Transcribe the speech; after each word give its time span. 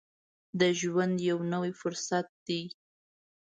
د 0.59 0.61
ژوند 0.79 1.15
یو 1.29 1.37
نوی 1.53 1.71
فرصت 1.81 2.27
دی. 2.47 2.61